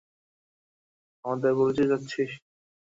আমাদের 1.25 1.51
পরিচয় 1.57 1.87
চাচ্ছিস? 1.91 2.31